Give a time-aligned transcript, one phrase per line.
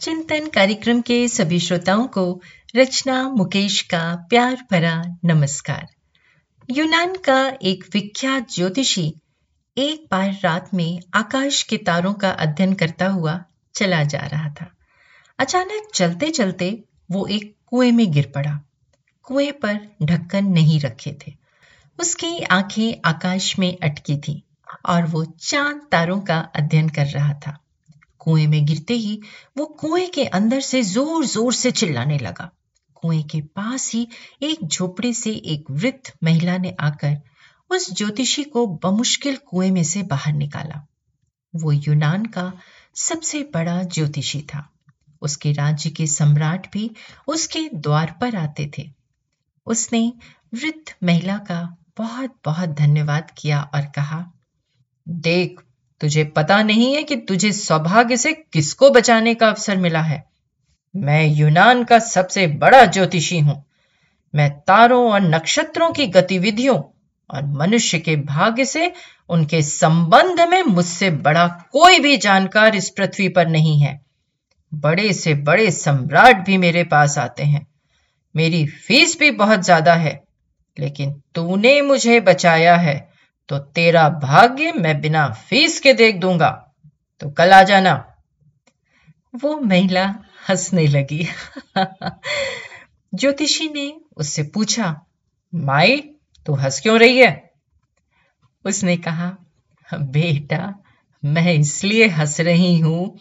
[0.00, 2.40] चिंतन कार्यक्रम के सभी श्रोताओं को
[2.76, 5.86] रचना मुकेश का प्यार भरा नमस्कार।
[6.70, 9.14] यूनान का एक विख्यात ज्योतिषी
[9.78, 14.70] एक बार रात में आकाश के तारों का अध्ययन करता हुआ चला जा रहा था।
[15.38, 18.60] अचानक चलते चलते वो एक कुएँ में गिर पड़ा।
[19.22, 21.34] कुएँ पर ढक्कन नहीं रखे थे।
[21.98, 24.42] उसकी आँखें आकाश में अटकी थी
[24.86, 27.58] और वो चाँद तारों का अध्ययन कर रहा था।
[28.26, 29.20] कुएँ में गिरते ही
[29.58, 32.50] वो कुएँ के अंदर से ज़ोर ज़ोर से चिल्लाने लगा।
[32.94, 34.08] कुएँ के पास ही
[34.42, 37.16] एक झोपड़े से एक वृद्ध महिला ने आकर
[37.70, 40.86] उस ज्योतिषी को बमुश्किल कुएँ में से बाहर निकाला।
[41.54, 42.52] वो यूनान का
[42.94, 44.68] सबसे बड़ा ज्योतिषी था।
[45.22, 46.90] उसके राज्य के सम्राट भी
[47.28, 48.90] उसके द्वार पर आते थे।
[49.66, 50.12] उसने
[50.54, 51.62] वृद्ध महिला का
[51.98, 54.32] बहुत बहुत धन्यवाद किया और कहा,
[55.08, 55.60] देख
[56.00, 60.24] तुझे पता नहीं है कि तुझे सौभाग्य से किसको बचाने का अवसर मिला है?
[60.94, 63.62] मैं यूनान का सबसे बड़ा ज्योतिषी हूँ।
[64.34, 66.76] मैं तारों और नक्षत्रों की गतिविधियों
[67.30, 68.92] और मनुष्य के भाग्य से
[69.30, 74.00] उनके संबंध में मुझसे बड़ा कोई भी जानकार इस पृथ्वी पर नहीं है।
[74.72, 77.66] बड़े से बड़े सम्राट भी मेरे पास आते हैं।
[78.34, 80.22] मेरी फ़ीस भी बहुत ज़्यादा है,
[80.76, 82.96] लेकिन तूने मुझे बचाया है।
[83.48, 86.74] तो तेरा भाग्य मैं बिना फ़ीस के देख दूँगा।
[87.20, 88.14] तो कल आ जाना।
[89.34, 90.14] वो महिला
[90.48, 91.28] हंसने लगी।
[93.14, 95.00] ज्योतिषी ने उससे पूछा,
[95.54, 96.10] माई,
[96.46, 97.50] तू हंस क्यों रही है?
[98.64, 99.36] उसने कहा,
[99.94, 100.74] बेटा,
[101.24, 103.18] मैं इसलिए हंस रही हूँ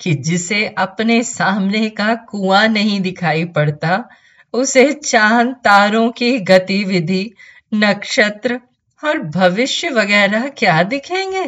[0.00, 4.08] कि जिसे अपने सामने का कुआँ नहीं दिखाई पड़ता,
[4.52, 7.30] उसे चाँद तारों की गतिविधि,
[7.74, 8.60] नक्षत्र
[9.04, 11.44] और भविष्य वगैरह क्या दिखेंगे?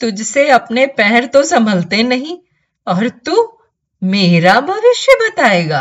[0.00, 2.38] तुझसे अपने पैर तो संभलते नहीं,
[2.86, 3.58] और तू
[4.02, 5.80] मेरा भविष्य बताएगा।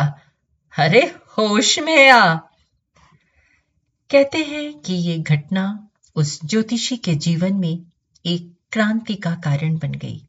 [0.73, 1.01] अरे
[1.37, 2.35] होश में आ।
[4.09, 7.83] कहते हैं कि ये घटना उस ज्योतिषी के जीवन में
[8.25, 10.21] एक क्रांति का कारण बन गई।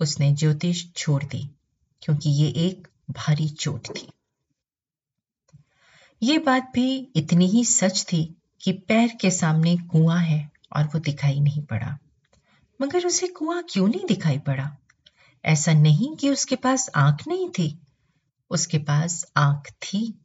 [0.00, 1.50] उसने ज्योतिष छोड़ दी,
[2.02, 4.08] क्योंकि ये एक भारी चोट थी।
[6.22, 10.98] ये बात भी इतनी ही सच थी कि पैर के सामने कुआँ है और वो
[10.98, 11.98] दिखाई नहीं पड़ा।
[12.82, 14.76] मगर उसे कुआँ क्यों नहीं दिखाई पड़ा?
[15.44, 17.78] ऐसा नहीं कि उसके पास आँख नहीं थी।
[18.50, 20.18] उसके पास आँख थी,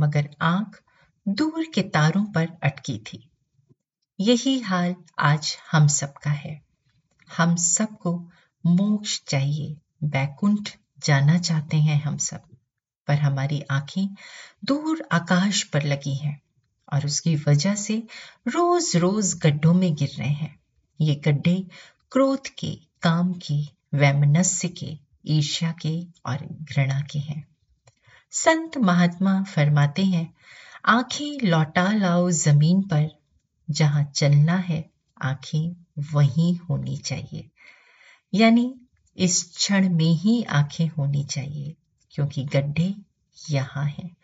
[0.00, 0.82] मगर आँख
[1.28, 3.30] दूर के तारों पर अटकी थी।
[4.20, 6.62] यही हाल आज हम सबका है।
[7.36, 8.30] हम सबको
[8.66, 10.70] मोक्ष चाहिए, बैकुंठ
[11.04, 12.42] जाना चाहते हैं हम सब,
[13.06, 14.08] पर हमारी आँखें
[14.64, 16.40] दूर आकाश पर लगी हैं।
[16.92, 18.02] और उसकी वजह से
[18.48, 20.60] रोज रोज गड्ढों में गिर रहे हैं।
[21.00, 21.66] ये गड्ढे
[22.12, 23.62] क्रोध के, काम के,
[23.94, 27.48] वैमनस्य के, ईर्ष्या के और घृणा के हैं।
[28.30, 30.34] संत महात्मा फरमाते हैं,
[30.84, 33.10] आँखें लौटा लाओ ज़मीन पर,
[33.70, 34.90] जहाँ चलना है,
[35.22, 35.76] आँखें
[36.12, 37.50] वहीं होनी चाहिए।
[38.34, 38.74] यानी
[39.16, 41.74] इस क्षण में ही आँखें होनी चाहिए,
[42.10, 42.94] क्योंकि गड्ढे
[43.50, 44.16] यहाँ हैं।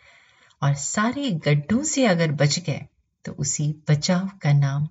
[0.63, 2.87] और सारे गड्ढों से अगर बच गए
[3.25, 4.89] तो उसी बचाव का नाम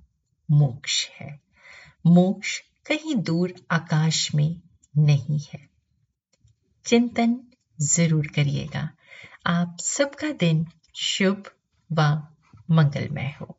[0.51, 1.39] मोक्ष है।
[2.05, 4.61] मोक्ष कहीं दूर आकाश में
[4.97, 5.69] नहीं है।
[6.85, 7.39] चिंतन
[7.81, 8.89] ज़रूर करिएगा।
[9.47, 11.43] आप सबका दिन शुभ
[11.91, 12.01] व
[12.71, 13.57] मंगलमय हो।